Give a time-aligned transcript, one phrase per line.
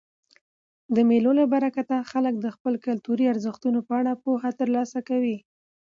[0.95, 5.37] د مېلو له برکته خلک د خپلو کلتوري ارزښتو په اړه پوهه ترلاسه کوي.